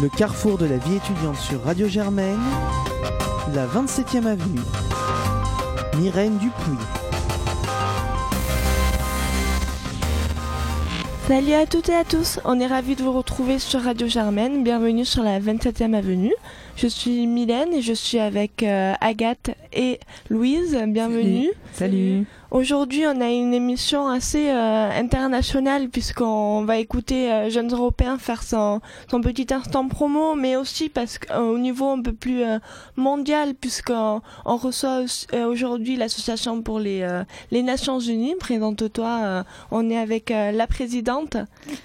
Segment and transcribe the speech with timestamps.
[0.00, 2.40] le carrefour de la vie étudiante sur Radio Germaine,
[3.54, 4.60] la 27e avenue.
[5.98, 6.78] Myrène Dupuis.
[11.28, 14.64] Salut à toutes et à tous, on est ravis de vous retrouver sur Radio Germaine,
[14.64, 16.34] bienvenue sur la 27e avenue.
[16.80, 20.00] Je suis Mylène et je suis avec euh, Agathe et
[20.30, 21.50] Louise, bienvenue.
[21.74, 22.24] Salut.
[22.50, 28.42] Aujourd'hui, on a une émission assez euh, internationale puisqu'on va écouter euh, Jeunes Européens faire
[28.42, 32.44] son, son petit instant promo, mais aussi parce qu'au niveau un peu plus
[32.96, 37.06] mondial puisqu'on on reçoit aujourd'hui l'association pour les,
[37.50, 38.36] les Nations Unies.
[38.40, 41.36] Présente-toi, on est avec la présidente.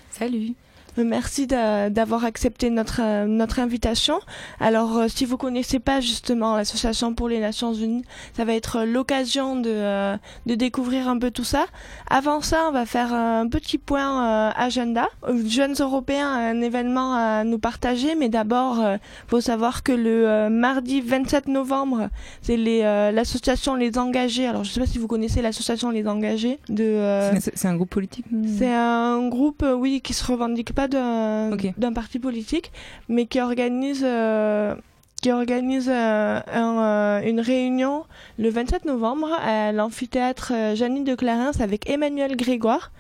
[0.10, 0.54] Salut.
[0.98, 4.20] Merci d'avoir accepté notre, euh, notre invitation.
[4.60, 8.84] Alors, euh, si vous connaissez pas justement l'Association pour les Nations Unies, ça va être
[8.86, 11.66] l'occasion de, euh, de découvrir un peu tout ça.
[12.10, 15.10] Avant ça, on va faire un petit point agenda.
[15.48, 18.82] Jeunes Européens, un événement à nous partager, mais d'abord,
[19.28, 22.10] faut savoir que le mardi 27 novembre,
[22.42, 24.48] c'est l'association les, Engagés.
[24.48, 26.60] Alors, je sais pas si vous connaissez l'association Les Engagés.
[26.70, 28.26] De, c'est un groupe politique.
[28.58, 32.72] C'est un groupe, oui, qui se revendique pas d'un parti politique,
[33.10, 34.76] mais qui organise euh,
[35.22, 38.04] qui organise euh, euh, une réunion
[38.38, 42.92] le 27 novembre à l'amphithéâtre Janine de Clarins avec Emmanuel Grégoire,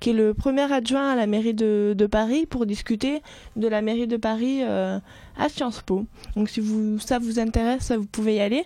[0.00, 3.22] qui est le premier adjoint à la mairie de, de Paris pour discuter
[3.56, 6.06] de la mairie de Paris à Sciences Po.
[6.36, 8.64] Donc si vous, ça vous intéresse, vous pouvez y aller.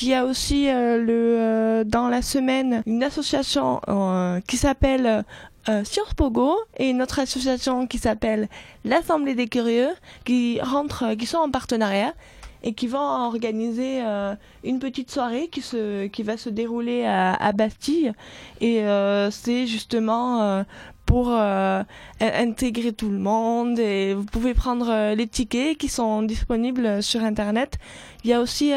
[0.00, 3.80] Il y a aussi le, dans la semaine une association
[4.46, 5.24] qui s'appelle
[5.68, 5.82] euh,
[6.16, 8.48] Pogo et une autre association qui s'appelle
[8.84, 9.90] l'Assemblée des Curieux
[10.24, 12.14] qui rentrent, qui sont en partenariat
[12.62, 17.52] et qui vont organiser euh, une petite soirée qui se qui va se dérouler à,
[17.52, 18.12] Bastille.
[18.60, 20.62] Et euh, c'est justement euh,
[21.10, 21.32] pour
[22.20, 27.78] intégrer tout le monde et vous pouvez prendre les tickets qui sont disponibles sur internet.
[28.22, 28.70] Il y a aussi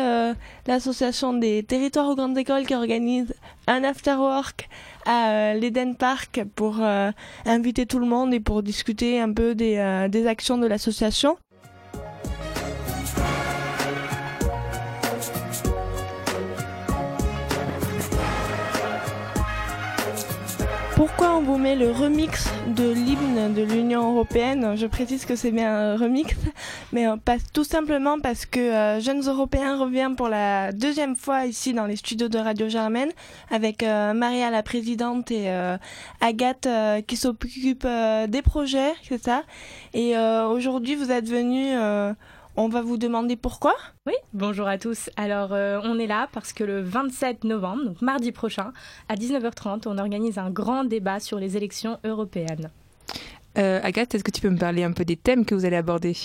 [0.66, 3.36] l'association des territoires aux grandes écoles qui organise
[3.68, 4.68] un after work
[5.06, 7.12] à euh, l'Eden Park pour euh,
[7.46, 11.38] inviter tout le monde et pour discuter un peu euh, des actions de l'association.
[21.06, 25.52] Pourquoi on vous met le remix de l'hymne de l'Union européenne Je précise que c'est
[25.52, 26.34] bien un remix,
[26.94, 27.08] mais
[27.52, 31.98] tout simplement parce que euh, Jeunes Européens revient pour la deuxième fois ici dans les
[31.98, 33.12] studios de Radio Germaine
[33.52, 35.76] avec euh, Maria la présidente et euh,
[36.22, 36.70] Agathe
[37.06, 37.86] qui s'occupe
[38.30, 39.44] des projets, c'est ça?
[39.94, 41.78] Et aujourd'hui vous êtes venus
[42.56, 43.76] on va vous demander pourquoi?
[44.06, 45.10] Oui, bonjour à tous.
[45.18, 48.74] Alors, euh, on est là parce que le 27 novembre, donc mardi prochain,
[49.10, 52.70] à 19h30, on organise un grand débat sur les élections européennes.
[53.58, 55.76] Euh, Agathe, est-ce que tu peux me parler un peu des thèmes que vous allez
[55.76, 56.18] aborder?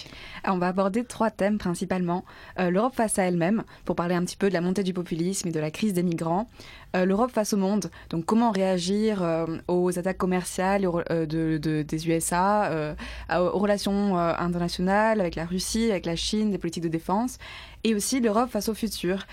[0.47, 2.25] On va aborder trois thèmes principalement.
[2.59, 5.49] Euh, L'Europe face à elle-même, pour parler un petit peu de la montée du populisme
[5.49, 6.49] et de la crise des migrants.
[6.97, 9.23] Euh, L'Europe face au monde, donc comment réagir
[9.69, 10.87] aux attaques commerciales
[11.29, 12.95] des USA,
[13.31, 17.39] aux relations internationales avec la Russie, avec la Chine, des politiques de défense.
[17.85, 19.27] Et aussi l'Europe face au futur.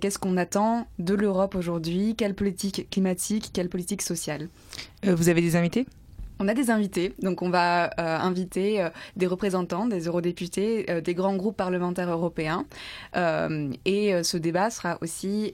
[0.00, 2.14] Qu'est-ce qu'on attend de l'Europe aujourd'hui?
[2.16, 3.50] Quelle politique climatique?
[3.52, 4.48] Quelle politique sociale?
[5.04, 5.86] Vous avez des invités?
[6.40, 11.02] On a des invités, donc on va euh, inviter euh, des représentants, des eurodéputés, euh,
[11.02, 12.64] des grands groupes parlementaires européens.
[13.84, 15.52] et ce débat sera aussi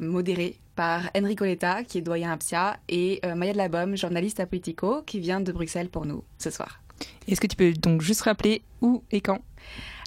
[0.00, 5.02] modéré par Enrico Letta, qui est doyen APSIA, et Maya de Labom, journaliste à Politico,
[5.06, 6.80] qui vient de Bruxelles pour nous ce soir.
[7.26, 9.40] Est-ce que tu peux donc juste rappeler où et quand?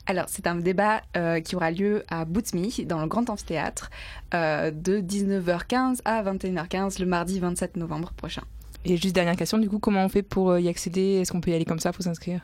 [0.06, 1.02] Alors, c'est un débat
[1.44, 3.90] qui aura lieu à Boutmy, dans le Grand Amphithéâtre,
[4.34, 8.44] de 19h15 à 21h15 le mardi 27 novembre prochain.
[8.86, 11.20] Et juste dernière question, du coup, comment on fait pour euh, y accéder?
[11.20, 12.42] Est-ce qu'on peut y aller comme ça Faut s'inscrire?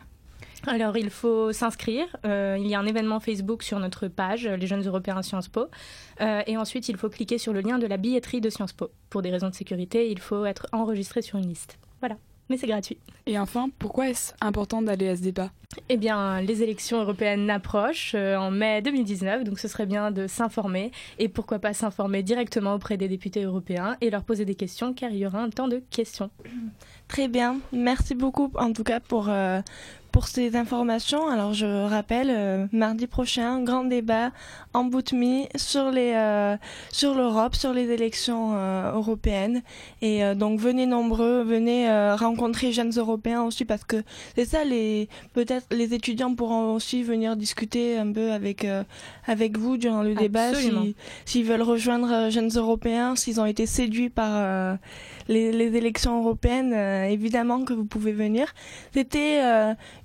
[0.68, 2.06] Alors, il faut s'inscrire.
[2.26, 5.68] Euh, il y a un événement Facebook sur notre page, Les Jeunes Européens Sciences Po.
[6.22, 8.90] Euh, et ensuite, il faut cliquer sur le lien de la billetterie de Sciences Po.
[9.10, 11.78] Pour des raisons de sécurité, il faut être enregistré sur une liste.
[12.00, 12.18] Voilà
[12.50, 12.98] mais c'est gratuit.
[13.26, 15.52] Et enfin, pourquoi est-ce important d'aller à ce débat?
[15.90, 20.28] Eh bien, les élections européennes approchent euh, en mai 2019, donc ce serait bien de
[20.28, 24.94] s'informer et pourquoi pas s'informer directement auprès des députés européens et leur poser des questions
[24.94, 26.30] car il y aura un temps de questions.
[27.08, 29.62] Très bien, merci beaucoup en tout cas pour, euh,
[30.16, 31.28] pour ces informations.
[31.28, 34.32] Alors je rappelle, euh, mardi prochain, grand débat
[34.74, 36.56] en Boutmi sur les euh,
[36.90, 39.62] sur l'Europe, sur les élections euh, européennes.
[40.02, 43.98] Et donc venez nombreux, venez rencontrer jeunes Européens aussi parce que
[44.38, 48.66] c'est ça les peut-être les étudiants pourront aussi venir discuter un peu avec
[49.28, 50.52] avec vous durant le débat
[51.26, 54.78] s'ils veulent rejoindre jeunes Européens, s'ils ont été séduits par
[55.28, 56.74] les, les, élections européennes,
[57.10, 58.54] évidemment que vous pouvez venir.
[58.94, 59.42] C'était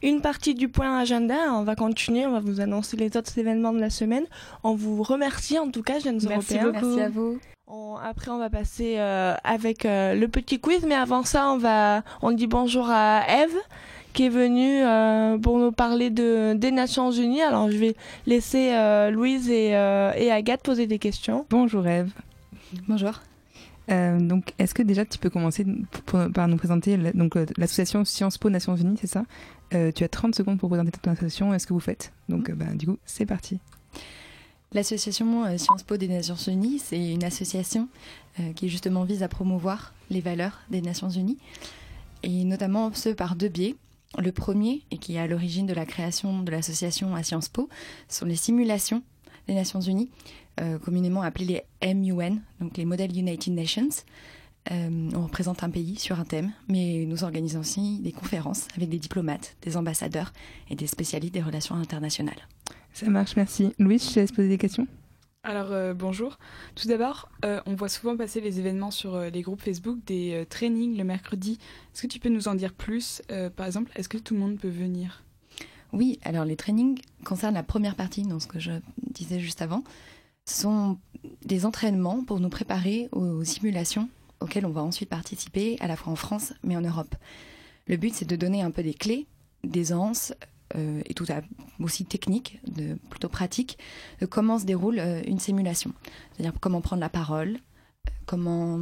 [0.03, 1.37] une partie du point agenda.
[1.53, 4.25] On va continuer, on va vous annoncer les autres événements de la semaine.
[4.65, 6.73] On vous remercie en tout cas, jeunes Merci Européens.
[6.73, 6.97] Beaucoup.
[6.97, 7.39] Merci à vous.
[8.03, 12.03] après, on va passer euh, avec euh, le petit quiz, mais avant ça, on va,
[12.23, 13.57] on dit bonjour à Eve
[14.13, 17.43] qui est venue euh, pour nous parler de, des Nations Unies.
[17.43, 17.95] Alors, je vais
[18.27, 18.73] laisser
[19.13, 21.47] Louise et, et Agathe poser des questions.
[21.49, 22.11] Bonjour Eve.
[22.89, 23.21] Bonjour.
[23.91, 25.67] Euh, donc, est-ce que déjà tu peux commencer
[26.35, 29.25] par nous présenter donc l'association Sciences Po Nations Unies, c'est ça?
[29.75, 31.53] Euh, Tu as 30 secondes pour présenter ton association.
[31.55, 33.59] Est-ce que vous faites Donc, euh, bah, du coup, c'est parti.
[34.73, 37.89] L'association Sciences Po des Nations Unies, c'est une association
[38.55, 41.39] qui justement vise à promouvoir les valeurs des Nations Unies,
[42.23, 43.75] et notamment ce par deux biais.
[44.19, 47.69] Le premier, et qui est à l'origine de la création de l'association à Sciences Po,
[48.09, 49.03] sont les simulations
[49.49, 50.50] des Nations Unies, euh,
[50.83, 53.89] communément appelés les MUN, donc les Model United Nations.
[54.71, 58.91] Euh, on représente un pays sur un thème, mais nous organisons aussi des conférences avec
[58.91, 60.33] des diplomates, des ambassadeurs
[60.69, 62.47] et des spécialistes des relations internationales.
[62.93, 63.73] Ça marche, merci.
[63.79, 64.87] Louis, je te laisse poser des questions.
[65.43, 66.39] Alors euh, bonjour.
[66.75, 71.05] Tout d'abord, on voit souvent passer les événements sur les groupes Facebook des trainings le
[71.05, 71.59] mercredi.
[71.95, 73.23] Est-ce que tu peux nous en dire plus
[73.57, 75.25] Par exemple, est-ce que tout le monde peut venir?
[75.93, 79.83] Oui, alors les trainings concernent la première partie, dans ce que je disais juste avant
[80.47, 80.99] sont
[81.45, 84.09] des entraînements pour nous préparer aux simulations
[84.41, 87.15] auxquelles on va ensuite participer, à la fois en France mais en Europe.
[87.87, 89.27] Le but, c'est de donner un peu des clés,
[89.65, 90.33] d'aisance
[90.77, 91.27] euh, et tout
[91.81, 93.79] aussi technique, de, plutôt pratique,
[94.21, 95.93] de comment se déroule euh, une simulation.
[96.33, 97.59] C'est-à-dire comment prendre la parole,
[98.27, 98.79] comment,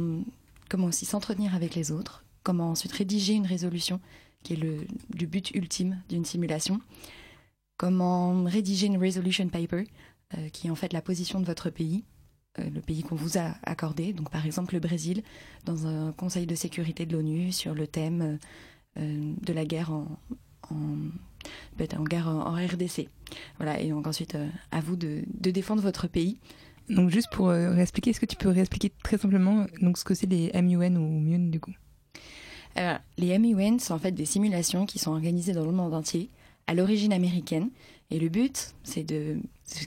[0.69, 3.99] comment aussi s'entretenir avec les autres, comment ensuite rédiger une résolution,
[4.43, 4.85] qui est le,
[5.19, 6.79] le but ultime d'une simulation,
[7.77, 9.85] comment rédiger une resolution paper,
[10.53, 12.03] qui est en fait la position de votre pays,
[12.57, 14.13] euh, le pays qu'on vous a accordé.
[14.13, 15.23] Donc par exemple le Brésil,
[15.65, 18.39] dans un Conseil de sécurité de l'ONU sur le thème
[18.97, 20.07] euh, de la guerre en,
[20.71, 23.07] en, guerre en, RDC.
[23.57, 24.37] Voilà, et donc ensuite
[24.71, 26.39] à vous de, défendre votre pays.
[26.89, 30.25] Donc juste pour réexpliquer, est-ce que tu peux réexpliquer très simplement donc ce que c'est
[30.25, 31.73] les MUN ou MUN du coup?
[32.75, 36.29] Alors, les MUN sont en fait des simulations qui sont organisées dans le monde entier,
[36.65, 37.69] à l'origine américaine,
[38.11, 39.39] et le but, c'est de,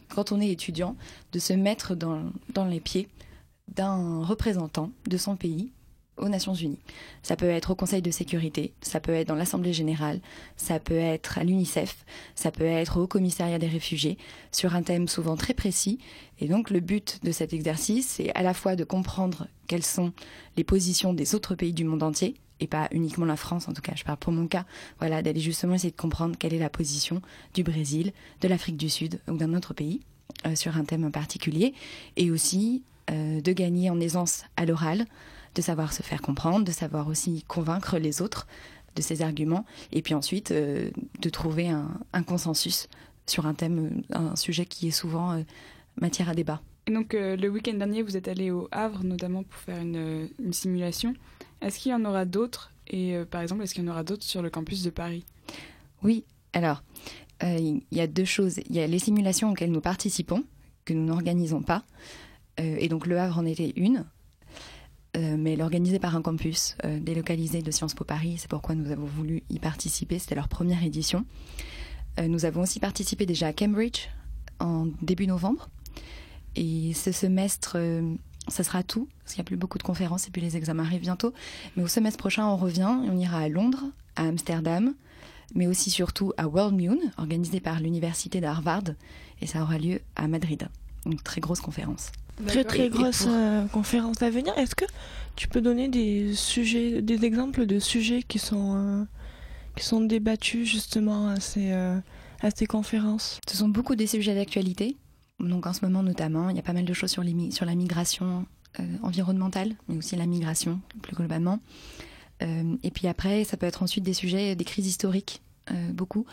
[0.08, 0.96] quand on est étudiant,
[1.32, 2.31] de se mettre dans,
[2.69, 3.08] les pieds
[3.69, 5.73] d'un représentant de son pays
[6.17, 6.79] aux Nations Unies.
[7.23, 10.20] Ça peut être au Conseil de sécurité, ça peut être dans l'Assemblée générale,
[10.56, 12.05] ça peut être à l'UNICEF,
[12.35, 14.19] ça peut être au Commissariat des réfugiés,
[14.50, 15.99] sur un thème souvent très précis.
[16.41, 20.12] Et donc le but de cet exercice, c'est à la fois de comprendre quelles sont
[20.56, 23.82] les positions des autres pays du monde entier, et pas uniquement la France, en tout
[23.82, 24.64] cas, je parle pour mon cas,
[25.00, 27.20] voilà, d'aller justement essayer de comprendre quelle est la position
[27.55, 30.00] du Brésil, de l'Afrique du Sud ou d'un autre pays
[30.47, 31.75] euh, sur un thème en particulier,
[32.17, 35.06] et aussi euh, de gagner en aisance à l'oral,
[35.54, 38.46] de savoir se faire comprendre, de savoir aussi convaincre les autres
[38.96, 40.90] de ses arguments, et puis ensuite euh,
[41.20, 42.88] de trouver un, consensus
[43.26, 45.43] sur un thème, un sujet qui est souvent
[46.00, 46.60] matière à débat.
[46.88, 50.52] Et donc le week-end dernier, vous êtes allé au Havre notamment pour faire une, une
[50.52, 51.14] simulation.
[51.62, 52.72] Est-ce qu'il y en aura d'autres?
[52.88, 55.25] Et euh, par exemple, est-ce qu'il y en aura d'autres sur le campus de Paris?
[56.02, 56.82] Oui, alors,
[57.44, 58.60] euh, il y a deux choses.
[58.69, 60.44] Il y a les simulations auxquelles nous participons,
[60.84, 61.84] que nous n'organisons pas.
[62.60, 64.04] Euh, et donc le Havre en était une.
[65.14, 68.37] Mais elle est organisée par un campus délocalisé de Sciences Po Paris.
[68.38, 70.19] C'est pourquoi nous avons voulu y participer.
[70.19, 71.25] C'était leur première édition.
[72.26, 74.09] nous avons aussi participé déjà à Cambridge
[74.59, 75.69] en début novembre.
[76.57, 77.76] Et ce semestre,
[78.49, 80.85] ça sera tout, parce qu'il n'y a plus beaucoup de conférences et puis les examens
[80.85, 81.33] arrivent bientôt.
[81.76, 83.85] Mais au semestre prochain, on revient et on ira à Londres,
[84.16, 84.95] à Amsterdam,
[85.54, 88.85] mais aussi surtout à World Moon, organisé par l'université d'Harvard,
[89.40, 90.69] et ça aura lieu à Madrid.
[91.04, 92.12] Une très grosse conférence.
[92.47, 94.57] Très très grosse euh, conférence à venir.
[94.59, 94.85] Est-ce que
[95.37, 99.05] tu peux donner des sujets, des exemples de sujets qui sont euh,
[99.77, 101.99] qui sont débattus justement à ces euh,
[102.41, 103.39] à ces conférences?
[103.49, 104.97] Ce sont beaucoup des sujets d'actualité
[105.43, 107.67] donc en ce moment notamment, il y a pas mal de choses sur, les, sur
[107.67, 108.47] la migration
[108.81, 111.61] euh, environnementale, mais aussi la migration plus globalement.
[112.43, 116.27] Euh, et puis après, ça peut être ensuite des sujets, des crises historiques, euh, beaucoup.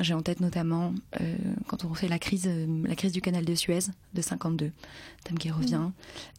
[0.00, 0.94] J'ai en tête notamment
[1.66, 2.48] quand on fait la crise,
[2.84, 3.80] la crise du canal de Suez
[4.14, 4.70] de 52,
[5.24, 5.76] thème qui revient.
[5.76, 5.92] Mmh.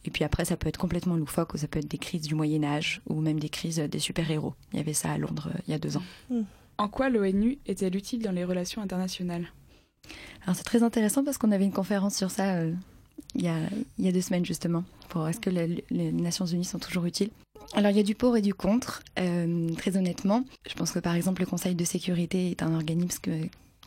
[0.06, 2.34] Et puis après, ça peut être complètement loufoque, ou ça peut être des crises du
[2.34, 4.54] Moyen Âge, ou même des crises des super-héros.
[4.72, 6.02] Il y avait ça à Londres il y a deux ans.
[6.30, 6.40] Mmh.
[6.78, 9.46] En quoi l'ONU est-elle utile dans les relations internationales?
[10.44, 12.72] Alors c'est très intéressant parce qu'on avait une conférence sur ça euh,
[13.34, 13.58] il, y a,
[13.98, 17.30] il, y a, deux semaines justement, pour est-ce que les, Nations Unies sont toujours utiles
[17.74, 20.44] alors il y a du pour et du contre, euh, très honnêtement.
[20.68, 23.18] Je pense que par exemple le Conseil de sécurité est un organisme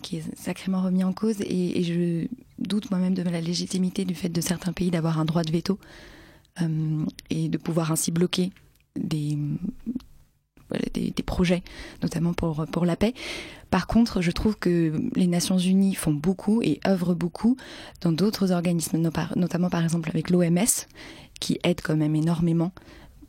[0.01, 4.29] qui est sacrément remis en cause et, je doute moi-même de la légitimité du fait
[4.29, 5.79] de certains pays d'avoir un droit de veto
[6.62, 8.51] euh, et de pouvoir ainsi bloquer
[8.95, 9.38] des,
[11.25, 11.63] projets,
[12.01, 13.13] notamment pour la paix.
[13.69, 17.55] Par contre, je trouve que les Nations Unies font beaucoup et œuvrent beaucoup
[18.01, 18.98] dans d'autres organismes,
[19.36, 20.88] notamment par exemple avec l'OMS,
[21.39, 22.71] qui aide quand même énormément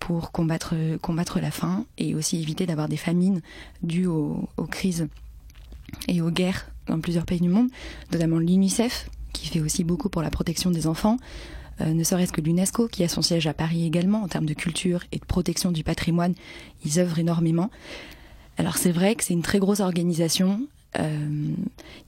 [0.00, 3.40] pour combattre, combattre la faim et aussi éviter d'avoir des famines
[3.82, 5.06] dues aux, crises
[6.08, 7.68] et aux guerres dans plusieurs pays du monde,
[8.10, 11.18] notamment l'UNICEF, qui fait aussi beaucoup pour la protection des enfants,
[11.80, 14.54] euh, ne serait-ce que l'UNESCO, qui a son siège à Paris également, en termes de
[14.54, 16.34] culture et de protection du patrimoine,
[16.84, 17.70] ils œuvrent énormément.
[18.58, 20.66] Alors c'est vrai que c'est une très grosse organisation.
[20.98, 21.54] Euh,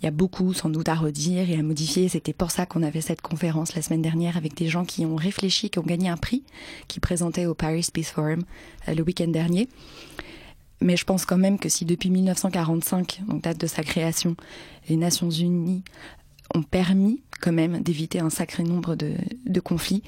[0.01, 2.09] il y a beaucoup sans doute à redire et à modifier.
[2.09, 5.17] C'était pour ça qu'on avait cette conférence la semaine dernière avec des gens qui ont
[5.17, 6.43] réfléchi, qui ont gagné un prix,
[6.89, 8.43] qui présentaient au Paris Peace Forum
[8.89, 9.69] euh, le week-end dernier.
[10.81, 14.37] Mais je pense quand même que si depuis 1945, donc date de sa création,
[14.89, 15.85] les Nations Unies
[16.55, 20.03] ont permis quand même d'éviter un sacré nombre de, conflits,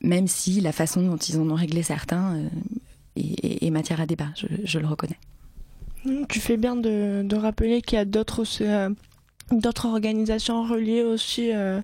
[0.00, 2.48] même si la façon dont ils en ont réglé certains euh,
[3.16, 4.28] est, matière à débat,
[4.64, 5.18] je le reconnais.
[6.28, 8.88] Tu fais bien de, rappeler qu'il y a d'autres euh,
[9.50, 11.80] d'autres organisations reliées aussi euh,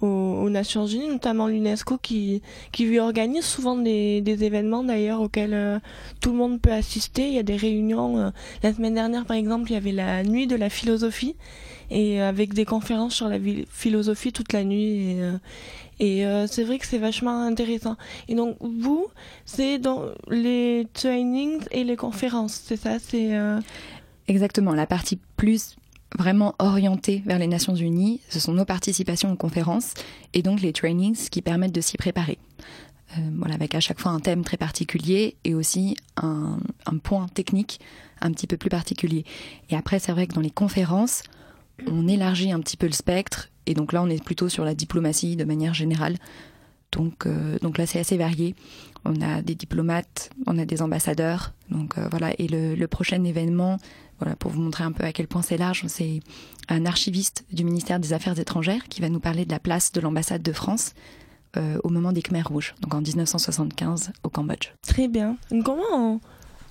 [0.00, 5.54] aux, Nations Unies, notamment l'UNESCO qui, qui lui organise souvent des, des événements d'ailleurs auxquels
[5.54, 5.78] euh,
[6.20, 7.26] tout le monde peut assister.
[7.26, 8.32] Il y a des réunions.
[8.62, 11.34] la semaine dernière par exemple, il y avait la nuit de la philosophie
[11.90, 13.38] et avec des conférences sur la
[13.70, 15.10] philosophie toute la nuit.
[15.10, 15.20] Et,
[16.00, 17.96] et euh, c'est vrai que c'est vachement intéressant.
[18.28, 19.06] Et donc, vous,
[19.44, 23.60] c'est dans les trainings et les conférences, c'est ça c'est euh,
[24.28, 24.74] Exactement.
[24.74, 25.76] La partie plus
[26.16, 29.94] vraiment orientée vers les Nations Unies, ce sont nos participations aux conférences
[30.32, 32.38] et donc les trainings qui permettent de s'y préparer.
[33.16, 36.58] Euh, voilà, avec à chaque fois un thème très particulier et aussi un
[37.02, 37.80] point technique
[38.20, 39.24] un petit peu plus particulier.
[39.70, 41.22] Et après, c'est vrai que dans les conférences,
[41.86, 44.74] on élargit un petit peu le spectre et donc là, on est plutôt sur la
[44.74, 46.16] diplomatie de manière générale.
[46.90, 48.54] Donc, euh, donc là, c'est assez varié.
[49.04, 51.52] On a des diplomates, on a des ambassadeurs.
[51.70, 52.32] Donc euh, voilà.
[52.38, 53.76] Et le, prochain événement,
[54.18, 56.20] voilà, pour vous montrer un peu à quel point c'est large, c'est
[56.70, 60.00] un archiviste du ministère des Affaires étrangères qui va nous parler de la place de
[60.00, 60.94] l'ambassade de France
[61.58, 64.72] euh, au moment des Khmers rouges, donc en 1975 au Cambodge.
[64.80, 65.36] Très bien.
[65.62, 66.20] Comment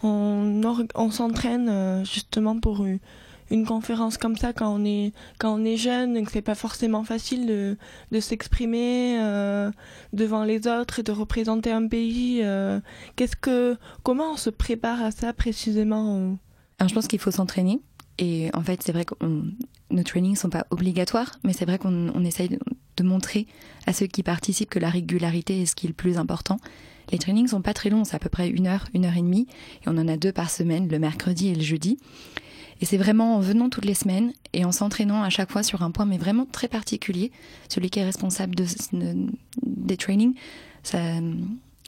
[0.02, 2.86] on, on s'entraîne justement pour
[3.50, 6.56] une conférence comme ça quand on est quand on est jeune et que c'est pas
[6.56, 7.78] forcément facile de,
[8.12, 9.72] de s'exprimer euh,
[10.14, 12.80] devant les autres et de représenter un pays euh,
[13.16, 16.38] qu'est-ce que comment on se prépare à ça précisément
[16.80, 17.80] Alors je pense qu'il faut s'entraîner
[18.18, 19.14] et en fait c'est vrai que
[19.92, 22.60] nos trainings sont pas obligatoires mais c'est vrai qu'on on essaye de,
[22.98, 23.48] de, montrer
[23.86, 26.60] à ceux qui participent que la régularité est ce qui est le plus important.
[27.12, 29.22] Les trainings sont pas très longs, c'est à peu près une heure, une heure et
[29.22, 29.48] demie,
[29.82, 32.00] et on en a deux par semaine, le mercredi et le jeudi.
[32.82, 35.82] Et c'est vraiment en venant toutes les semaines et en s'entraînant à chaque fois sur
[35.82, 37.32] un point, mais vraiment très particulier,
[37.70, 38.66] celui qui est responsable de,
[39.64, 40.36] des trainings,
[40.84, 41.00] ça,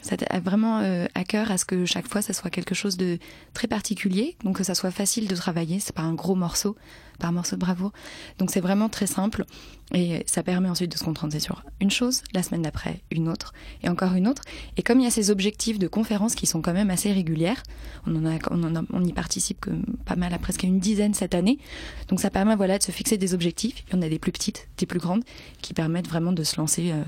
[0.02, 2.98] ça a vraiment euh, à cœur à ce que chaque fois ça soit quelque chose
[2.98, 3.20] de
[3.54, 6.76] très particulier, donc que ça soit facile de travailler, c'est pas un gros morceau,
[7.20, 7.92] pas un morceau de bravoure.
[8.38, 9.46] Donc c'est vraiment très simple
[9.94, 13.54] et ça permet ensuite de se concentrer sur une chose, la semaine d'après une autre
[13.84, 14.44] et encore une autre.
[14.78, 17.62] Et comme il y a ces objectifs de conférences qui sont quand même assez régulières,
[18.08, 19.72] on en a, on, y participe que
[20.06, 21.60] pas mal à presque une dizaine cette année,
[22.08, 23.84] donc ça permet voilà de se fixer des objectifs.
[23.90, 25.24] Il y en a des plus petites, des plus grandes,
[25.62, 27.04] qui permettent vraiment de se lancer euh,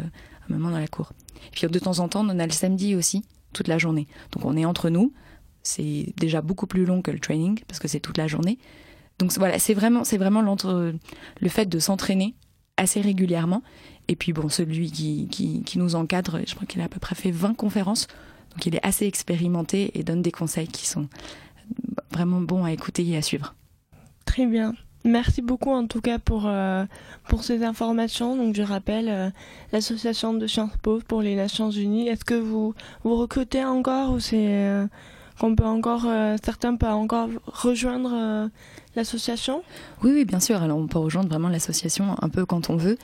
[0.49, 1.11] moment dans la cour.
[1.47, 4.07] Et puis de temps en temps, on a le samedi aussi, toute la journée.
[4.31, 5.13] Donc on est entre nous.
[5.63, 8.57] C'est déjà beaucoup plus long que le training parce que c'est toute la journée.
[9.19, 12.35] Donc voilà, c'est vraiment, c'est vraiment le fait de s'entraîner
[12.77, 13.61] assez régulièrement.
[14.07, 16.99] Et puis bon, celui qui, qui, qui nous encadre, je crois qu'il a à peu
[16.99, 18.07] près fait 20 conférences.
[18.51, 21.07] Donc il est assez expérimenté et donne des conseils qui sont
[22.11, 23.55] vraiment bons à écouter et à suivre.
[24.25, 24.73] Très bien.
[25.03, 26.85] Merci beaucoup en tout cas pour, euh,
[27.27, 28.35] pour ces informations.
[28.35, 29.29] Donc je rappelle euh,
[29.71, 32.07] l'association de Sciences Po pour les Nations Unies.
[32.07, 34.85] Est-ce que vous vous recrutez encore ou c'est euh,
[35.39, 36.05] qu'on peut encore
[36.43, 38.49] certains peuvent encore rejoindre
[38.95, 39.63] l'association?
[40.03, 40.61] Oui oui bien sûr.
[40.61, 42.97] Alors on peut rejoindre vraiment l'association un peu quand on veut.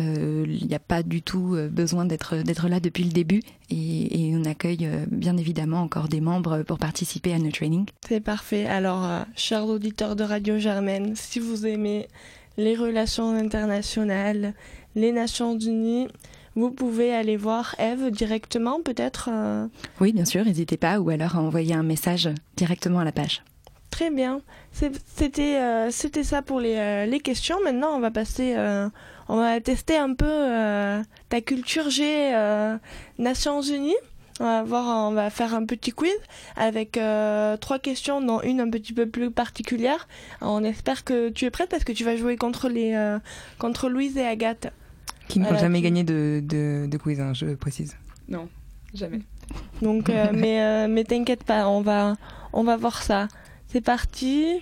[0.00, 3.42] Euh, il n'y a pas du tout euh, besoin d'être d'être là depuis le début
[3.68, 7.88] et, on accueille euh, bien évidemment encore des membres pour participer à nos trainings.
[8.08, 8.64] C'est parfait.
[8.66, 12.08] Alors, chers auditeurs de Radio Germaine, si vous aimez
[12.56, 14.54] les relations internationales,
[14.94, 16.08] les Nations Unies,
[16.56, 19.30] vous pouvez aller voir Eve directement peut-être
[20.00, 23.42] Oui, bien sûr, n'hésitez pas, ou alors à envoyer un message directement à la page.
[23.90, 24.40] Très bien.
[24.72, 27.56] C'était c'était ça pour les, les, questions.
[27.64, 28.54] Maintenant, on va passer
[29.28, 32.76] on va tester un peu euh, ta culture G euh,
[33.18, 33.94] Nations Unies.
[34.40, 36.10] On va voir, on va faire un petit quiz
[36.56, 40.08] avec euh, trois questions, dont une un petit peu plus particulière.
[40.40, 43.18] on espère que tu es prête parce que tu vas jouer contre les
[43.58, 44.72] contre Louise et Agathe.
[45.28, 47.96] Qui n'ont jamais gagné de, de, quiz, hein, je précise.
[48.28, 48.48] Non,
[48.94, 49.20] jamais.
[49.82, 52.16] Donc, mais mais t'inquiète pas, on va
[52.52, 53.28] on va voir ça.
[53.68, 54.60] C'est parti.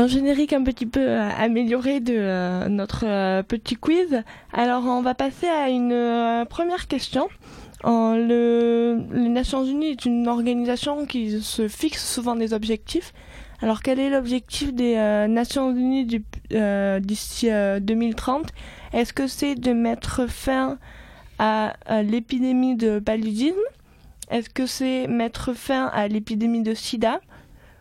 [0.00, 4.22] Un générique un petit peu euh, amélioré de euh, notre euh, petit quiz.
[4.52, 7.28] Alors on va passer à une première question.
[7.84, 13.12] le, les Nations Unies est une organisation qui se fixe souvent des objectifs.
[13.60, 14.94] Alors quel est l'objectif des
[15.28, 16.06] Nations Unies
[17.00, 18.46] d'ici 2030
[18.94, 20.78] Est-ce que c'est de mettre fin
[21.38, 23.54] à, à l'épidémie de paludisme?
[24.30, 27.20] Est-ce que c'est mettre fin à l'épidémie de sida?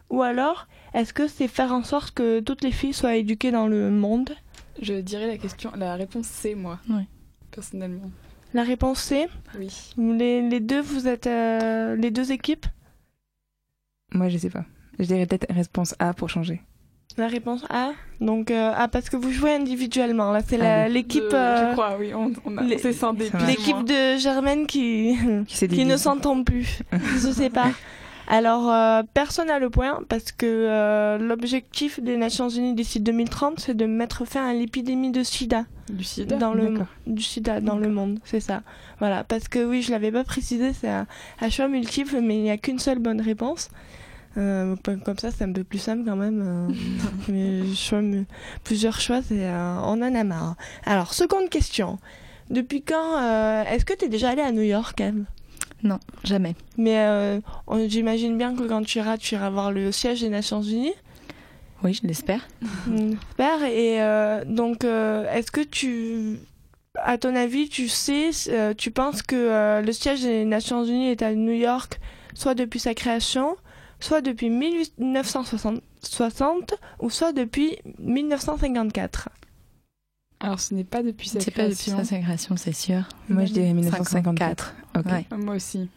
[0.10, 3.68] Ou alors est-ce que c'est faire en sorte que toutes les filles soient éduquées dans
[3.68, 4.32] le monde?
[4.82, 6.80] Je dirais la question, la réponse c'est moi.
[6.89, 7.04] Oui.
[7.51, 8.10] Personnellement.
[8.54, 9.28] La réponse c'est?
[9.58, 9.94] Oui.
[9.98, 12.66] Les, les, deux, vous êtes euh, les deux équipes?
[14.13, 14.66] Moi, je sais pas.
[14.98, 16.62] Je dirais peut-être réponse A pour changer.
[17.18, 17.92] La réponse A?
[18.22, 20.32] Donc, euh, ah, parce que vous jouez individuellement.
[20.32, 21.24] Là, c'est ah l'équipe.
[21.30, 22.13] je euh, crois, oui.
[22.13, 25.16] On, on a, L'équipe de Germaine qui,
[25.48, 26.82] qui, qui ne s'entend plus.
[26.92, 27.72] je sais pas.
[28.32, 33.60] Alors, euh, personne n'a le point parce que euh, l'objectif des Nations Unies d'ici 2030,
[33.60, 35.66] c'est de mettre fin à l'épidémie de sida.
[35.90, 36.38] Du sida?
[36.38, 36.76] Dans le
[37.08, 38.62] Du sida dans le monde, c'est ça.
[39.00, 41.08] Voilà, parce que oui, je l'avais pas précisé, c'est un,
[41.50, 43.72] choix multiple, mais il n'y a qu'une seule bonne réponse.
[44.38, 46.72] Euh, comme ça, c'est un peu plus simple quand même.
[47.30, 47.64] mais
[48.64, 50.56] plusieurs choix, c'est on en a marre.
[50.86, 51.98] Alors, seconde question.
[52.52, 55.26] Depuis quand est-ce que tu es déjà allé à New York, même
[55.84, 56.56] non, jamais.
[56.78, 57.40] Mais euh,
[57.88, 60.94] j'imagine bien que quand tu iras, tu iras voir le siège des Nations Unies.
[61.84, 62.48] Oui, je l'espère.
[62.88, 63.64] J'espère.
[63.64, 66.40] Et euh, donc, euh, est-ce que tu,
[66.96, 68.32] à ton avis, tu sais,
[68.78, 72.00] tu penses que le siège des Nations Unies est à New York,
[72.34, 73.56] soit depuis sa création,
[74.02, 79.30] soit depuis 1960, ou soit depuis 1954
[80.42, 81.52] alors, ce n'est pas depuis sa création.
[81.54, 83.02] C'est pas depuis sa création, c'est sûr.
[83.28, 84.74] Moi, je dirais 1954.
[85.38, 85.89] Moi aussi.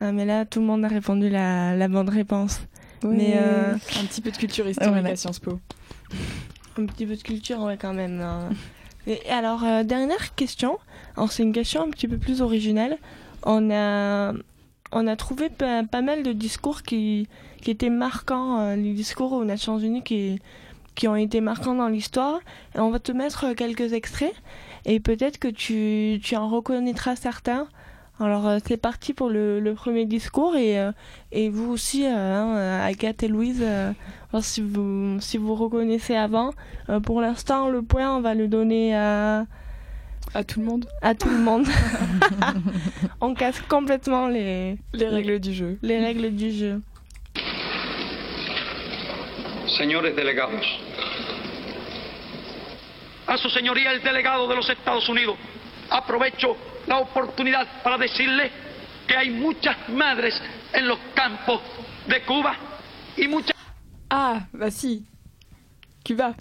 [0.00, 2.60] Ah, mais là, tout le monde a répondu la, la bonne réponse.
[3.04, 5.60] Mais euh, Un petit peu de culture historique à Sciences Po.
[6.78, 8.20] Un petit peu de culture, ouais, quand même.
[8.20, 8.50] Hein.
[9.06, 10.78] Et alors, euh, dernière question.
[11.28, 12.98] c'est une question un petit peu plus originelle.
[13.44, 14.32] On a,
[14.92, 17.28] on a trouvé pas, mal de discours qui,
[17.60, 20.40] qui étaient marquants, euh, les discours aux Nations Unies qui,
[20.94, 22.38] qui ont été marquants dans l'histoire.
[22.76, 24.34] Et on va te mettre quelques extraits
[24.84, 27.68] et peut-être que tu, tu en reconnaîtras certains.
[28.20, 30.92] Alors euh, c'est parti pour le, le, premier discours et, euh,
[31.32, 33.64] et vous aussi, euh, hein, Agathe et Louise,
[34.40, 36.52] si, vous, si vous reconnaissez avant.
[37.04, 39.46] pour l'instant, le point, on va le donner à...
[40.34, 41.66] À tout le monde À tout le monde.
[43.20, 44.78] on casse complètement les...
[44.94, 45.78] Les règles du jeu.
[45.82, 46.80] Les règles du jeu.
[49.82, 50.64] señores delegados.
[53.26, 55.36] A su señoría el delegado de los Estados Unidos,
[55.92, 58.50] aprovecho la oportunidad para decirle
[59.06, 60.34] que hay muchas madres
[60.72, 61.60] en los campos
[62.08, 62.54] de Cuba
[63.16, 63.54] y muchas...
[64.10, 65.06] Ah, bah si.
[66.04, 66.34] Cuba.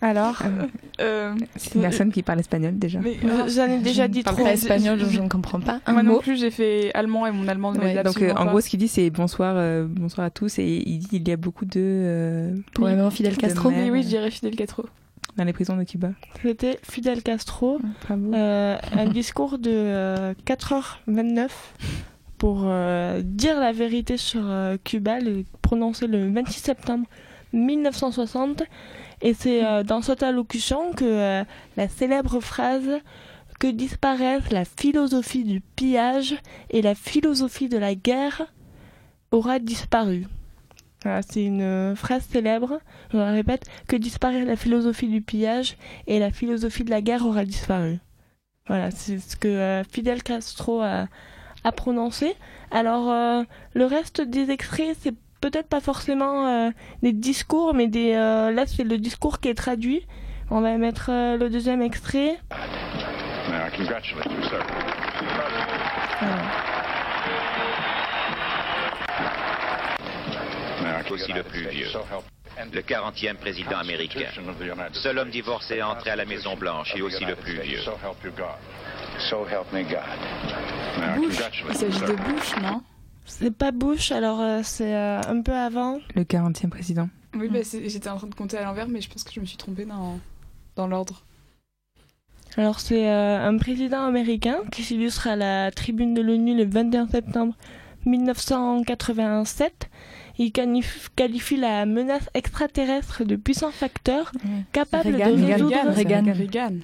[0.00, 0.66] Alors euh,
[1.00, 3.00] euh, C'est une personne qui parle espagnol déjà.
[3.48, 4.36] J'en ai déjà dit trop.
[4.36, 5.80] Pas espagnol, je ne comprends pas.
[5.88, 8.68] Moi non plus, j'ai fait allemand et mon allemand ne Donc euh, en gros, ce
[8.68, 10.58] qu'il dit, c'est bonsoir, bonsoir à tous.
[10.58, 12.54] Et il dit il y a beaucoup de.
[12.74, 13.70] Probablement Fidel Castro.
[13.70, 14.84] Oui, oui, je dirais Fidel Castro.
[15.36, 16.10] Dans les prisons de Cuba.
[16.42, 17.80] C'était Fidel Castro.
[18.08, 21.48] un discours de 4h29
[22.38, 22.62] pour
[23.22, 24.42] dire la vérité sur
[24.84, 27.06] Cuba, le, prononcé le 26 septembre
[27.54, 28.64] 1960
[29.22, 31.44] et c'est euh, dans cette allocution que euh,
[31.76, 33.00] la célèbre phrase
[33.58, 36.36] que disparaissent la philosophie du pillage
[36.70, 38.52] et la philosophie de la guerre
[39.30, 40.26] aura disparu.
[41.22, 42.80] C'est une euh, phrase célèbre,
[43.12, 47.26] je la répète, que disparaît la philosophie du pillage et la philosophie de la guerre
[47.26, 47.98] aura disparu.
[48.66, 51.06] Voilà, c'est ce que Fidel Castro a,
[51.76, 52.34] prononcé.
[52.70, 53.12] Alors,
[53.74, 55.14] le reste des extraits, c'est
[55.44, 56.70] peut-être pas forcément euh,
[57.02, 60.06] des discours, mais des, euh, là c'est le discours qui est traduit.
[60.50, 62.38] On va mettre euh, le deuxième extrait.
[71.14, 71.88] Aussi le plus vieux,
[72.72, 74.26] le 40e président américain.
[74.92, 77.80] Seul homme divorcé entré à la Maison Blanche et aussi le plus vieux.
[81.16, 82.82] Bush, il s'agit de Bush, non?
[83.26, 85.98] C'est pas Bush, alors euh, c'est euh, un peu avant.
[86.14, 87.08] Le 40e président.
[87.34, 89.46] Oui, bah, j'étais en train de compter à l'envers, mais je pense que je me
[89.46, 90.18] suis trompée dans,
[90.76, 91.22] dans l'ordre.
[92.56, 97.54] Alors c'est un président américain qui s'illustre à la tribune de l'ONU le 21 septembre
[98.06, 99.90] 1987
[100.38, 104.32] il qualifie la menace extraterrestre de puissant facteur
[104.72, 105.76] capable de résoudre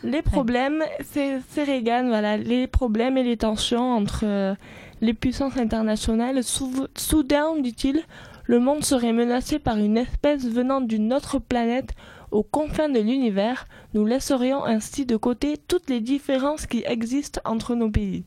[0.04, 0.82] les problèmes.
[1.02, 4.54] C'est Reagan, voilà, les problèmes et les tensions entre euh,
[5.00, 6.40] les puissances internationales.
[6.44, 8.02] soudain, dit-il,
[8.44, 11.94] le monde serait menacé par une espèce venant d'une autre planète
[12.30, 13.66] aux confins de l'univers.
[13.94, 18.24] Nous laisserions ainsi de côté toutes les différences qui existent entre nos pays.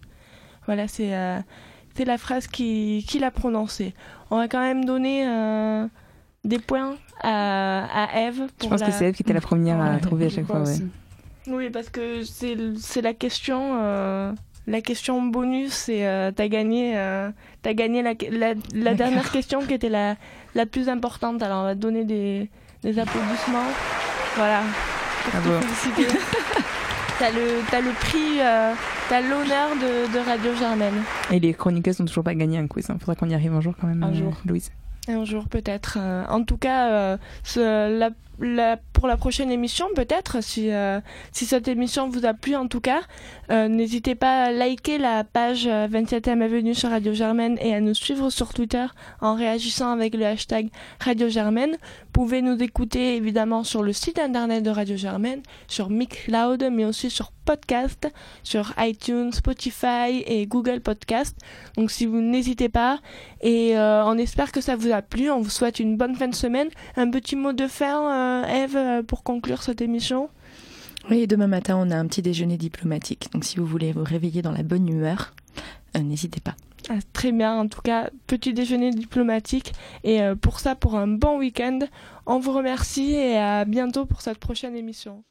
[0.65, 1.39] Voilà, c'est euh,
[1.95, 3.93] c'est la phrase qu'il qui a prononcée.
[4.32, 5.88] On va quand même donner euh,
[6.43, 8.43] des points à, à Eve.
[8.62, 10.63] Je pense que c'est Eve qui était la première à trouver à chaque fois.
[11.47, 13.79] Oui, parce que c'est la question.
[13.82, 14.32] Euh,
[14.65, 17.34] la question bonus, et euh, t'as gagné, as
[17.73, 18.13] gagné la,
[18.73, 20.15] la, dernière question qui était la,
[20.56, 21.43] la plus importante.
[21.43, 22.49] Alors on va donner des,
[22.82, 23.67] des applaudissements.
[24.38, 24.62] Voilà.
[25.25, 26.17] Pour te féliciter.
[27.19, 28.39] t'as le, as le prix
[29.10, 31.04] T'as l'honneur de, Radio Germaine.
[31.30, 32.86] Et les chroniqueuses n'ont toujours pas gagné un quiz.
[32.88, 32.97] Il hein.
[32.99, 34.34] faudra qu'on y arrive un jour quand même, un jour.
[34.45, 34.71] Louise.
[35.08, 35.97] Un jour peut-être.
[35.99, 38.12] Euh, en tout cas, euh, ce, la
[39.04, 41.00] pour la prochaine émission, peut-être, si, euh,
[41.32, 43.02] si cette émission vous a plu en tout cas,
[43.52, 47.82] euh, n'hésitez pas à liker la page 27e euh, Avenue sur Radio Germaine et à
[47.82, 48.86] nous suivre sur Twitter
[49.22, 50.69] en réagissant avec le hashtag
[51.00, 51.72] Radio Germaine.
[51.72, 56.86] Vous pouvez nous écouter évidemment sur le site internet de Radio Germaine, sur Mixcloud, mais
[56.86, 58.08] aussi sur podcast,
[58.43, 61.36] sur iTunes, Spotify et Google Podcast.
[61.76, 63.00] Donc si vous n'hésitez pas,
[63.41, 66.36] et on espère que ça vous a plu, on vous souhaite une bonne fin de
[66.36, 66.69] semaine.
[66.96, 70.29] Un petit mot de fin Eve, euh, pour conclure cette émission
[71.09, 73.29] Oui, demain matin, on a un petit déjeuner diplomatique.
[73.33, 75.33] Donc si vous voulez vous réveiller dans la bonne humeur,
[75.95, 76.55] euh, n'hésitez pas.
[76.89, 79.71] Ah, très bien, en tout cas, petit déjeuner diplomatique.
[80.03, 81.79] Et pour ça, pour un bon week-end,
[82.25, 85.23] on vous remercie et à bientôt pour cette prochaine émission.